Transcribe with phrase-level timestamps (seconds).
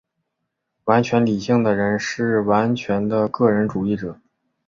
[0.85, 4.19] 完全理性的人是完全的个人主义者。